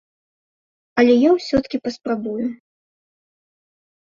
[1.01, 2.45] Але я ўсё-ткі паспрабую.